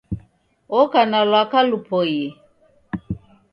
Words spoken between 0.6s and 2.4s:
Woka na lwaka lupoie